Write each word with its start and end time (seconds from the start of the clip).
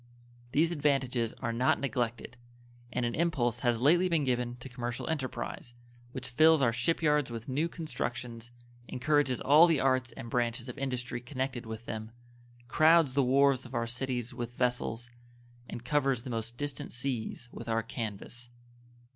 These 0.51 0.71
advantages 0.71 1.31
are 1.43 1.53
not 1.53 1.79
neglected, 1.79 2.35
and 2.91 3.05
an 3.05 3.13
impulse 3.13 3.59
has 3.59 3.81
lately 3.83 4.09
been 4.09 4.23
given 4.23 4.55
to 4.55 4.67
commercial 4.67 5.07
enterprise, 5.07 5.75
which 6.11 6.27
fills 6.29 6.59
our 6.59 6.73
ship 6.73 7.03
yards 7.03 7.29
with 7.29 7.47
new 7.47 7.69
constructions, 7.69 8.49
encourages 8.87 9.39
all 9.41 9.67
the 9.67 9.79
arts 9.79 10.11
and 10.13 10.27
branches 10.27 10.67
of 10.67 10.79
industry 10.79 11.21
connected 11.21 11.67
with 11.67 11.85
them, 11.85 12.09
crowds 12.67 13.13
the 13.13 13.21
wharves 13.21 13.63
of 13.63 13.75
our 13.75 13.85
cities 13.85 14.33
with 14.33 14.55
vessels, 14.57 15.11
and 15.69 15.85
covers 15.85 16.23
the 16.23 16.31
most 16.31 16.57
distant 16.57 16.91
seas 16.91 17.47
with 17.51 17.69
our 17.69 17.83
canvas. 17.83 18.49